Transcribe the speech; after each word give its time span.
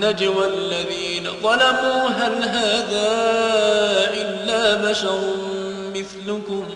النجوى 0.00 0.46
الذين 0.46 1.28
ظلموا 1.42 2.08
هل 2.08 2.44
هذا 2.44 3.08
إلا 4.14 4.90
بشر 4.90 5.20
مثلكم؟ 5.94 6.66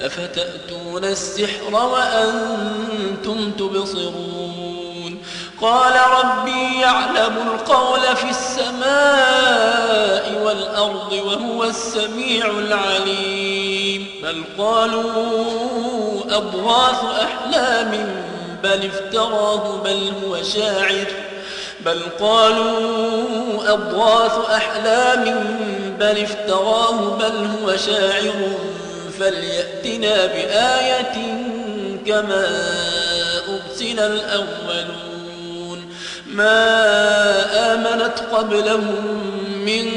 أفتأتون 0.00 1.04
السحر 1.04 1.74
وأنتم 1.74 3.50
تبصرون؟ 3.50 5.22
قال 5.60 5.92
ربي 6.24 6.80
يعلم 6.80 7.36
القول 7.54 8.16
في 8.16 8.30
السماء 8.30 8.82
والأرض 10.42 11.12
وهو 11.12 11.64
السميع 11.64 12.46
العليم. 12.46 14.06
بل 14.22 14.44
قالوا 14.58 16.22
أضغاث 16.30 17.04
أحلام 17.04 18.22
بل 18.62 18.86
افتراه 18.86 19.82
بل 19.84 20.12
هو 20.24 20.42
شاعر. 20.42 21.27
بل 21.84 22.00
قالوا 22.20 23.72
أضغاث 23.72 24.50
أحلام 24.50 25.24
بل 26.00 26.22
افتراه 26.22 27.16
بل 27.16 27.46
هو 27.46 27.76
شاعر 27.76 28.50
فليأتنا 29.18 30.26
بآية 30.26 31.44
كما 32.06 32.46
أرسل 33.48 34.00
الأولون 34.00 35.92
ما 36.26 36.54
آمنت 37.74 38.18
قبلهم 38.32 39.04
من 39.64 39.90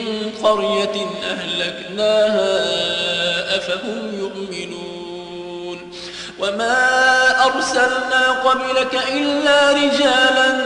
قرية 0.44 1.06
أهلكناها 1.32 2.62
أفهم 3.58 4.12
يؤمنون 4.20 5.92
وما 6.40 6.76
أرسلنا 7.46 8.32
قبلك 8.44 9.00
إلا 9.12 9.72
رجالا 9.72 10.66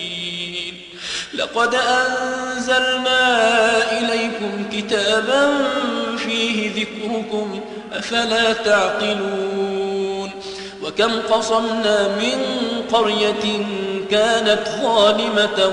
لقد 1.33 1.75
أنزلنا 1.75 3.21
إليكم 3.91 4.69
كتابا 4.71 5.49
فيه 6.17 6.71
ذكركم 6.75 7.61
أفلا 7.93 8.53
تعقلون؟ 8.53 10.31
وكم 10.83 11.21
قصمنا 11.21 12.07
من 12.07 12.45
قرية 12.93 13.65
كانت 14.11 14.67
ظالمة 14.81 15.71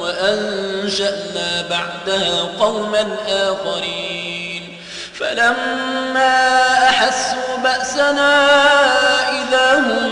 وأنشأنا 0.00 1.64
بعدها 1.70 2.42
قوما 2.60 3.16
آخرين. 3.28 4.62
فلما 5.14 6.62
أحسوا 6.88 7.56
بأسنا 7.62 8.46
إذا 9.30 9.78
هم 9.78 10.10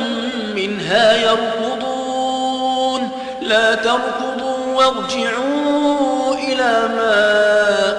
منها 0.54 1.16
يركضون. 1.16 3.10
لا 3.42 3.75
تركضوا 3.75 4.38
وارجعوا 4.78 6.34
إلى 6.34 6.89
ما 6.97 7.16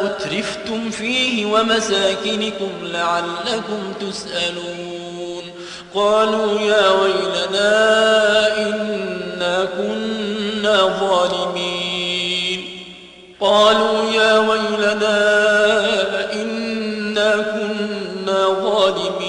أترفتم 0.05 0.89
فيه 0.89 1.45
ومساكنكم 1.45 2.71
لعلكم 2.83 3.93
تسألون. 4.01 5.43
قالوا 5.93 6.59
يا 6.59 6.89
ويلنا 6.91 7.71
إنا 8.57 9.67
كنا 9.77 10.99
ظالمين. 10.99 12.59
قالوا 13.41 14.11
يا 14.11 14.39
ويلنا 14.39 15.19
إنا 16.33 17.31
كنا 17.35 18.47
ظالمين. 18.63 19.28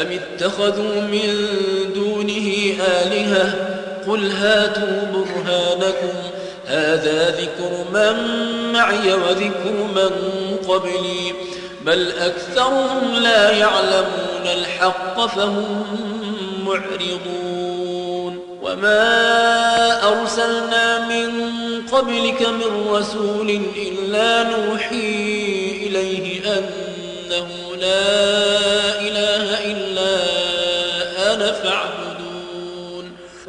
أم 0.00 0.06
اتخذوا 0.12 1.00
من 1.00 1.48
دونه 1.94 2.74
آلهة؟ 3.02 3.54
قل 4.08 4.30
هاتوا 4.30 5.02
برهانكم. 5.12 6.14
هذا 6.66 7.30
ذكر 7.30 7.84
من 7.92 8.16
معي 8.72 9.12
وذكر 9.14 9.72
من 9.94 10.10
قبلي. 10.68 11.34
بل 11.86 12.12
أكثرهم 12.12 13.14
لا 13.14 13.50
يعلمون 13.50 14.46
الحق 14.58 15.26
فهم 15.26 15.86
معرضون. 16.66 18.38
وما 18.62 20.08
أرسلنا 20.08 21.08
من 21.08 21.30
قبلك 21.92 22.42
من 22.42 22.86
رسول 22.90 23.60
إلا 23.76 24.42
نوحي 24.42 25.86
إليه 25.86 26.40
أنه 26.58 27.48
لا 27.80 28.63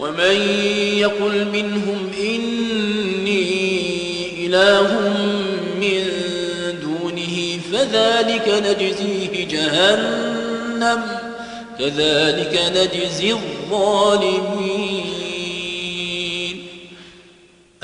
ومن 0.00 0.36
يقل 0.98 1.48
منهم 1.52 2.10
إني 2.24 3.46
إله 4.46 4.88
من 5.80 6.02
دونه 6.82 7.36
فذلك 7.72 8.46
نجزيه 8.66 9.46
جهنم 9.46 11.00
كذلك 11.78 12.54
نجزي 12.76 13.32
الظالمين. 13.32 14.98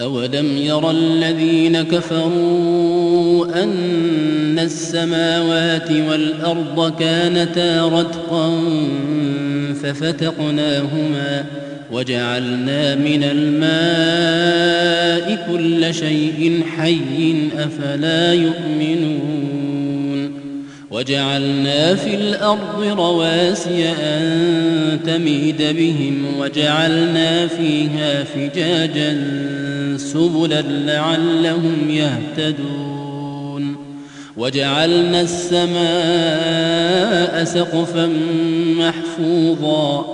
أولم 0.01 0.57
ير 0.57 0.91
الذين 0.91 1.83
كفروا 1.83 3.47
أن 3.63 4.59
السماوات 4.59 5.91
والأرض 5.91 6.99
كانتا 6.99 7.87
رتقا 7.87 8.61
ففتقناهما 9.83 11.47
وجعلنا 11.95 12.95
من 12.95 13.25
الماء 13.25 14.75
كل 15.53 15.95
شيء 15.95 16.63
حي 16.77 17.35
أفلا 17.59 18.33
يؤمنون 18.33 19.55
وجعلنا 20.91 21.95
في 21.95 22.15
الأرض 22.15 22.83
رواسي 22.99 23.89
أن 23.89 25.01
تميد 25.07 25.63
بهم 25.63 26.25
وجعلنا 26.39 27.47
فيها 27.47 28.25
فجاجا 28.25 29.21
سبلا 29.97 30.63
لعلهم 30.63 31.91
يهتدون 31.91 33.77
وجعلنا 34.37 35.21
السماء 35.21 35.85
سقفا 37.45 38.11
محفوظا 38.79 40.14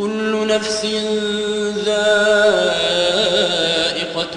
كل 0.00 0.46
نفس 0.46 0.84
ذائقة 1.84 3.10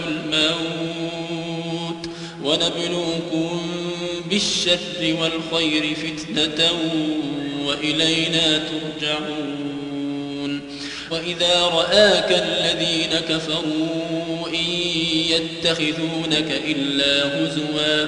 الموت 0.07 2.05
ونبلوكم 2.43 3.61
بالشر 4.29 5.15
والخير 5.21 5.95
فتنة 5.95 6.69
وإلينا 7.65 8.63
ترجعون 8.69 10.61
وإذا 11.11 11.61
رآك 11.61 12.31
الذين 12.31 13.19
كفروا 13.29 14.47
إن 14.47 14.65
يتخذونك 15.29 16.61
إلا 16.65 17.27
هزوا 17.27 18.07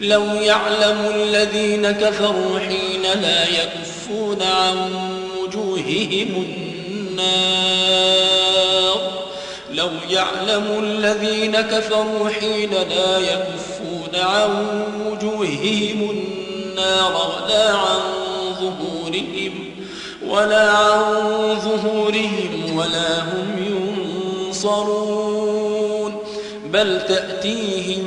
لو 0.00 0.24
يعلم 0.24 1.10
الذين 1.14 1.90
كفروا 1.90 2.58
حين 2.58 3.02
لا 3.02 3.48
يكفون 3.48 4.42
عن 4.42 4.94
وجوههم 5.38 6.44
النار. 7.10 8.00
لو 9.72 9.90
يعلم 10.10 10.84
الذين 10.84 11.60
كفروا 11.60 12.28
حين 12.28 12.70
لا 12.70 13.18
يكفون 13.18 14.14
عن 14.14 14.84
وجوههم 15.06 16.10
النار 16.10 17.42
ولا 17.44 17.70
عن 17.70 18.00
ظهورهم 18.60 19.54
ولا 20.28 20.70
عن 20.70 21.60
ظهورهم 21.60 22.76
ولا 22.76 23.22
هم 23.22 23.48
ينصرون. 24.48 26.12
بل 26.66 27.00
تأتيهم 27.08 28.06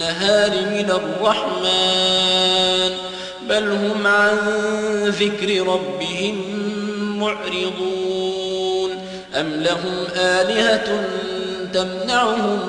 من 0.00 0.90
الرحمن 0.90 2.92
بل 3.48 3.72
هم 3.72 4.06
عن 4.06 4.36
ذكر 5.06 5.66
ربهم 5.66 6.36
معرضون. 7.18 8.90
أم 9.34 9.52
لهم 9.52 10.04
آلهة 10.16 11.04
تمنعهم 11.74 12.60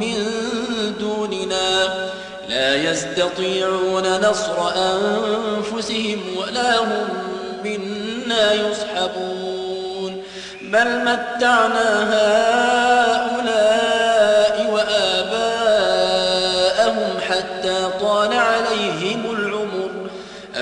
من 0.00 0.14
دوننا؟ 1.00 2.08
لا 2.48 2.90
يستطيعون 2.90 4.20
نصر 4.20 4.58
أنفسهم 4.76 6.20
ولا 6.36 6.78
هم 6.78 7.08
منا 7.64 8.52
يصحبون. 8.52 10.22
بل 10.62 11.04
متعنا 11.04 12.12
هؤلاء 12.12 13.37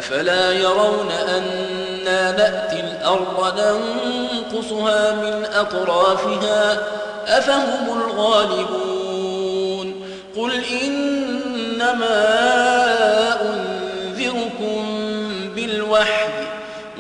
أفلا 0.07 0.53
يرون 0.53 1.11
أنا 1.11 2.33
نأتي 2.33 2.81
الأرض 2.81 3.55
ننقصها 3.59 5.13
من 5.15 5.45
أطرافها 5.55 6.79
أفهم 7.27 8.01
الغالبون 8.01 9.95
قل 10.37 10.53
إنما 10.83 12.25
أنذركم 13.43 14.85
بالوحي 15.55 16.29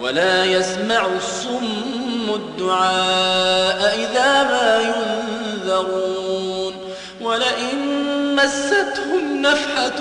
ولا 0.02 0.44
يسمع 0.44 1.06
الصم 1.16 2.34
الدعاء 2.34 3.98
إذا 3.98 4.42
ما 4.42 4.80
ينذرون 4.80 6.74
ولئن 7.20 7.76
مستهم 8.36 9.42
نفحة 9.42 10.00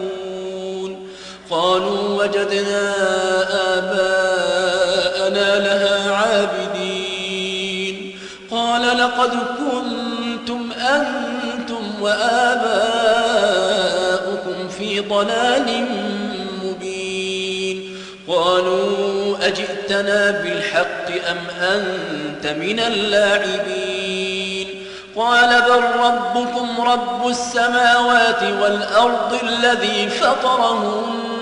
قالوا 1.51 2.23
وجدنا 2.23 2.93
آباءنا 3.77 5.59
لها 5.59 6.11
عابدين. 6.15 7.95
قال 8.51 8.97
لقد 8.97 9.31
كنتم 9.57 10.71
أنتم 10.71 11.83
وآباؤكم 12.01 12.67
في 14.77 14.99
ضلال 14.99 15.85
مبين. 16.63 17.97
قالوا 18.27 19.37
أجئتنا 19.41 20.31
بالحق 20.31 21.11
أم 21.31 21.37
أنت 21.61 22.47
من 22.47 22.79
اللاعبين؟ 22.79 24.67
قال 25.15 25.61
بل 25.61 25.83
ربكم 25.99 26.81
رب 26.81 27.27
السماوات 27.27 28.43
والأرض 28.43 29.39
الذي 29.43 30.09
فطرهم 30.09 31.40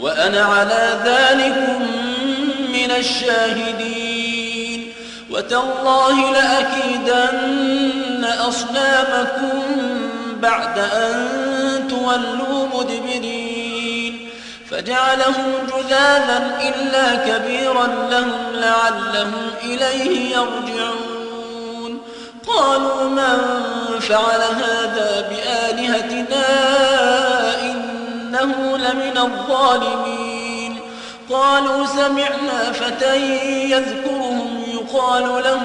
وأنا 0.00 0.44
على 0.44 1.00
ذلك 1.04 1.78
من 2.68 2.90
الشاهدين. 2.90 4.92
وتالله 5.30 6.32
لأكيدن 6.32 8.24
أصنامكم 8.24 9.62
بعد 10.42 10.78
أن 10.78 11.28
تولوا 11.90 12.68
مدبرين. 12.74 14.28
فجعلهم 14.70 15.52
جذاذا 15.66 16.60
إلا 16.60 17.14
كبيرا 17.14 17.86
لهم 18.10 18.52
لعلهم 18.52 19.50
إليه 19.62 20.36
يرجعون. 20.36 22.02
قالوا 22.46 23.08
من 23.08 23.38
فعل 24.00 24.40
هذا 24.40 25.30
بآلهتنا 25.30 26.87
لمن 28.92 29.18
الظالمين. 29.18 30.80
قالوا 31.30 31.86
سمعنا 31.86 32.72
فتى 32.72 33.16
يذكرهم 33.70 34.62
يقال 34.74 35.22
له 35.22 35.62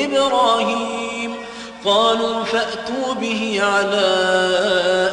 إبراهيم. 0.00 1.34
قالوا 1.84 2.44
فأتوا 2.44 3.14
به 3.20 3.60
على 3.62 4.06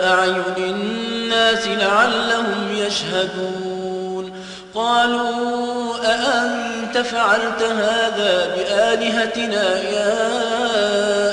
أعين 0.03 0.57
الناس 0.57 1.67
لعلهم 1.67 2.75
يشهدون. 2.75 4.33
قالوا 4.75 5.95
أأنت 6.05 6.97
فعلت 6.97 7.61
هذا 7.61 8.55
بآلهتنا 8.55 9.81
يا 9.81 11.32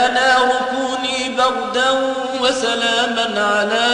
بردا 1.51 1.91
وسلاما 2.41 3.41
على 3.41 3.87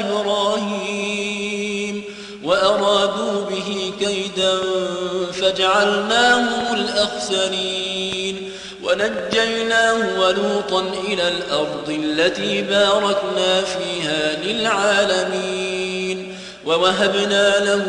إبراهيم 0.00 2.02
وأرادوا 2.44 3.44
به 3.50 3.92
كيدا 4.00 4.58
فجعلناهم 5.32 6.74
الأخسرين 6.74 8.50
ونجيناه 8.84 10.20
ولوطا 10.20 10.80
إلى 11.08 11.28
الأرض 11.28 11.88
التي 11.88 12.62
باركنا 12.62 13.60
فيها 13.60 14.36
للعالمين 14.44 16.36
ووهبنا 16.66 17.64
له 17.64 17.84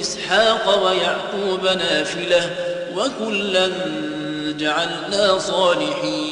إسحاق 0.00 0.84
ويعقوب 0.84 1.64
نافلة 1.64 2.50
وكلا 2.96 3.68
جعلنا 4.58 5.38
صالحين 5.38 6.31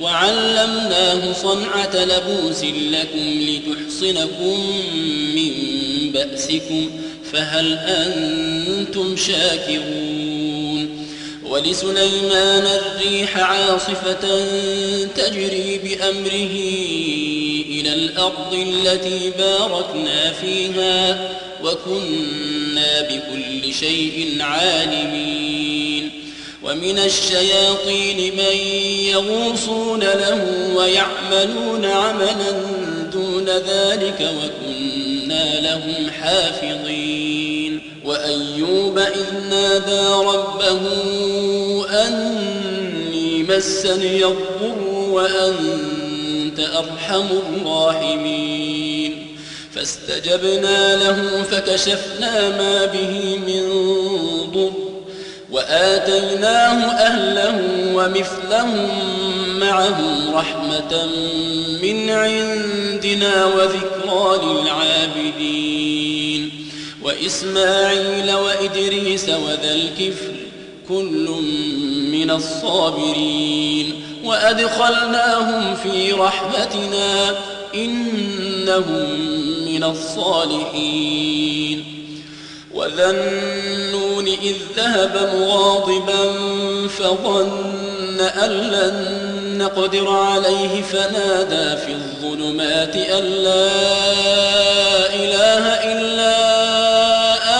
وعلمناه 0.00 1.32
صنعة 1.32 2.04
لبوس 2.04 2.64
لكم 2.64 3.40
لتحصنكم 3.40 4.60
من 5.34 5.52
بأسكم 6.12 6.90
فهل 7.32 7.78
أنتم 7.78 9.16
شاكرون؟ 9.16 11.06
ولسليمان 11.50 12.66
الريح 12.66 13.38
عاصفة 13.38 14.44
تجري 15.16 15.80
بأمره 15.84 16.56
إلى 17.70 17.92
الأرض 17.92 18.52
التي 18.52 19.32
باركنا 19.38 20.32
فيها 20.32 21.30
وكنا 21.64 23.02
بكل 23.02 23.74
شيء 23.74 24.36
عالمين. 24.40 26.10
ومن 26.64 26.98
الشياطين 26.98 28.36
من 28.36 28.56
يغوصون 29.06 30.00
له 30.00 30.44
ويعملون 30.76 31.84
عملا 31.84 32.50
دون 33.12 33.48
ذلك 33.48 34.20
وكنا 34.20 35.60
لهم 35.60 36.10
حافظين. 36.10 37.80
وأيوب 38.04 38.98
إذ 38.98 39.34
نادى 39.50 40.08
ربه 40.08 40.80
أني 41.90 43.42
مسني 43.42 44.24
الضر 44.24 44.88
وأنت 44.88 46.60
أرحم 46.60 47.26
الراحمين. 47.26 49.26
فاستجبنا 49.74 50.96
له 50.96 51.42
فكشفنا 51.42 52.48
ما 52.48 52.86
به 52.86 53.38
من 53.46 53.70
ضر 54.54 54.89
وآتيناه 55.52 56.84
أهله 56.84 57.62
ومثلهم 57.94 58.88
معهم 59.60 60.34
رحمة 60.34 61.06
من 61.82 62.10
عندنا 62.10 63.46
وذكرى 63.46 64.40
للعابدين. 64.46 66.50
وإسماعيل 67.02 68.32
وإدريس 68.32 69.28
وذا 69.28 69.74
الكفر 69.74 70.34
كل 70.88 71.28
من 72.12 72.30
الصابرين. 72.30 73.94
وأدخلناهم 74.24 75.74
في 75.74 76.12
رحمتنا 76.12 77.34
إنهم 77.74 79.10
من 79.66 79.84
الصالحين. 79.84 81.89
وذا 82.80 83.10
النون 83.10 84.28
إذ 84.28 84.56
ذهب 84.76 85.30
مغاضبا 85.34 86.32
فظن 86.88 88.20
أن 88.20 88.50
لن 88.50 89.18
نقدر 89.58 90.08
عليه 90.10 90.82
فنادى 90.82 91.76
في 91.76 91.92
الظلمات 91.92 92.96
أن 92.96 93.24
لا 93.24 93.70
إله 95.14 95.64
إلا 95.92 96.36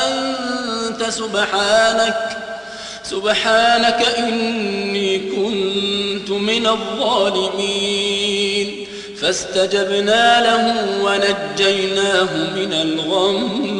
أنت 0.06 1.04
سبحانك 1.10 2.36
سبحانك 3.02 4.06
إني 4.18 5.18
كنت 5.18 6.30
من 6.30 6.66
الظالمين. 6.66 8.10
فاستجبنا 9.20 10.40
له 10.40 10.64
ونجيناه 11.04 12.28
من 12.56 12.72
الغم. 12.72 13.79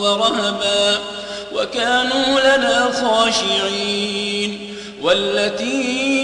ورهبا 0.00 0.98
وكانوا 1.54 2.40
لنا 2.40 2.90
خاشعين 2.92 4.74
والتي 5.02 6.18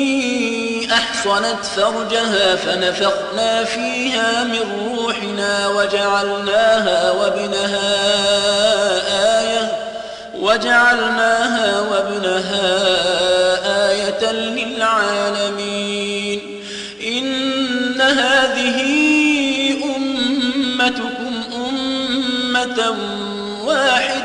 أحصنت 0.93 1.65
فرجها 1.77 2.57
فنفخنا 2.57 3.65
فيها 3.65 4.45
من 4.45 4.95
روحنا 4.97 5.69
وجعلناها 5.69 7.11
وابنها 7.11 7.95
آية 9.41 9.73
وجعلناها 10.41 11.81
وابنها 11.81 12.71
آية 13.91 14.33
للعالمين 14.33 15.85
إن 17.07 18.01
هذه 18.01 18.81
أمتكم 19.97 21.43
أمة 21.55 22.97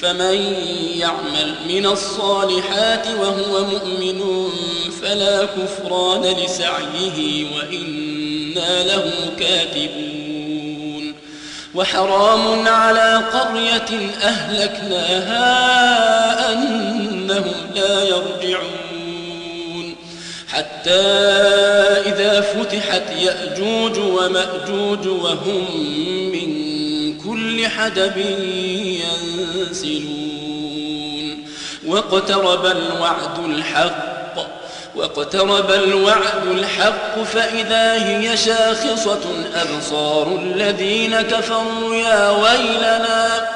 فمن 0.00 0.54
يعمل 0.96 1.54
من 1.68 1.86
الصالحات 1.86 3.06
وهو 3.20 3.64
مؤمن 3.64 4.48
فلا 5.02 5.44
كفران 5.44 6.22
لسعيه 6.22 7.46
وإنا 7.56 8.82
له 8.82 9.12
كاتبون. 9.38 11.14
وحرام 11.74 12.68
على 12.68 13.22
قرية 13.32 14.10
أهلكناها 14.22 15.42
أنهم 16.52 17.54
لا 17.74 18.02
يرجعون. 18.02 18.76
حتى 20.48 20.90
إذا 22.06 22.40
فتحت 22.40 23.10
يأجوج 23.18 23.98
ومأجوج 23.98 25.06
وهم 25.06 25.66
كل 27.56 27.68
حدب 27.68 28.16
ينسلون. 29.56 31.44
واقترب 31.86 32.66
الوعد 32.66 33.38
الحق 33.44 34.16
واقترب 34.94 35.70
الوعد 35.70 36.46
الحق 36.46 37.22
فإذا 37.22 37.92
هي 38.06 38.36
شاخصة 38.36 39.20
أبصار 39.54 40.38
الذين 40.42 41.20
كفروا 41.20 41.94
يا 41.94 42.30
ويلنا. 42.30 43.48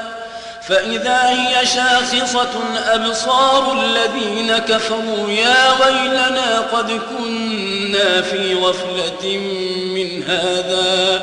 فإذا 0.68 1.28
هي 1.28 1.66
شاخصة 1.66 2.50
أبصار 2.86 3.82
الذين 3.82 4.58
كفروا 4.58 5.30
يا 5.30 5.72
ويلنا 5.84 6.60
قد 6.72 6.90
كنا 6.90 8.22
في 8.22 8.54
غفلة 8.54 9.38
من 9.94 10.22
هذا. 10.22 11.22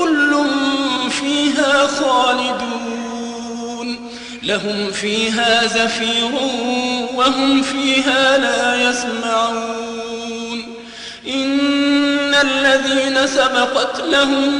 وكل 0.00 0.44
فيها 1.10 1.86
خالدون. 1.86 3.30
لهم 4.42 4.90
فيها 4.92 5.66
زفير 5.66 6.30
وهم 7.14 7.62
فيها 7.62 8.38
لا 8.38 8.90
يسمعون. 8.90 10.62
إن 11.28 12.34
الذين 12.34 13.26
سبقت 13.26 14.00
لهم 14.00 14.54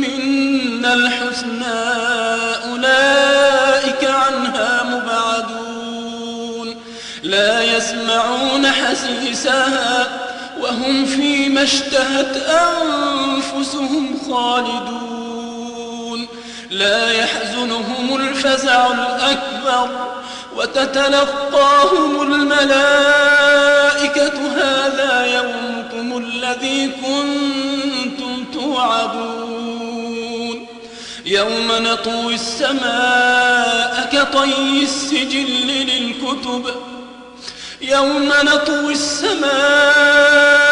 منا 0.00 0.94
الحسنى 0.94 1.82
أولئك 2.72 4.04
عنها 4.04 4.82
مبعدون. 4.84 6.76
لا 7.22 7.76
يسمعون 7.76 8.66
حسيسها 8.66 10.08
وهم 10.60 11.06
فيما 11.06 11.62
اشتهت 11.62 12.36
أنفسهم. 12.36 13.41
خالدون. 14.32 16.28
لا 16.70 17.12
يحزنهم 17.12 18.16
الفزع 18.16 18.86
الأكبر 18.86 19.88
وتتلقاهم 20.56 22.22
الملائكة. 22.22 24.32
هذا 24.56 25.26
يومكم 25.26 26.18
الذي 26.18 26.88
كنتم 26.88 28.44
توعدون. 28.52 30.66
يوم 31.26 31.72
نطوي 31.72 32.34
السماء 32.34 34.08
كطي 34.12 34.82
السجل 34.82 35.66
للكتب. 35.66 36.74
يوم 37.82 38.32
نطوي 38.42 38.92
السماء 38.92 40.71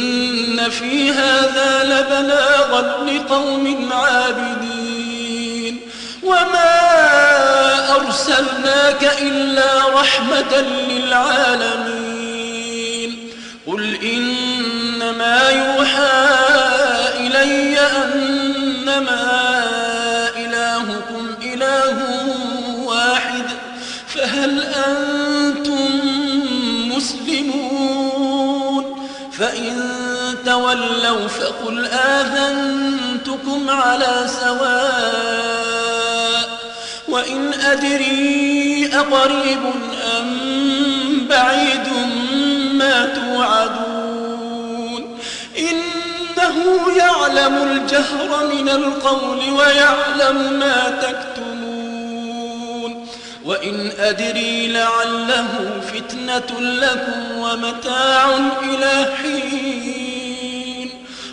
إن 0.61 0.69
في 0.69 1.11
هذا 1.11 1.83
لبلاغا 1.83 3.05
لقوم 3.05 3.89
عابدين. 3.93 5.79
وما 6.23 6.75
أرسلناك 7.95 9.17
إلا 9.21 9.89
رحمة 9.89 10.61
للعالمين. 10.89 12.09
قل 13.67 13.95
إنما 14.03 15.49
يوحى 15.49 16.27
إلي 17.17 17.79
أنما 17.79 19.23
إلهكم 20.37 21.35
إله 21.41 21.97
واحد 22.85 23.45
فهل 24.07 24.63
أنتم 24.63 25.89
مسلمون؟ 26.95 27.71
فإن 29.31 29.80
تولوا 30.51 31.27
فقل 31.27 31.85
آذنتكم 31.85 33.69
على 33.69 34.27
سواء 34.41 35.41
وإن 37.07 37.53
أدري 37.53 38.89
أقريب 38.93 39.59
أم 40.17 41.27
بعيد 41.29 41.87
ما 42.73 43.05
توعدون 43.05 43.81
إنه 45.57 46.55
يعلم 46.97 47.55
الجهر 47.71 48.47
من 48.53 48.69
القول 48.69 49.39
ويعلم 49.49 50.59
ما 50.59 50.99
تكتمون 51.01 51.31
وإن 53.45 53.91
أدري 53.99 54.67
لعله 54.67 55.81
فتنة 55.93 56.59
لكم 56.59 57.37
ومتاع 57.37 58.37
إلى 58.63 59.05
حين 59.21 60.00